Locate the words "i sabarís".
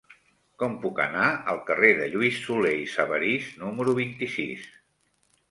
2.85-3.53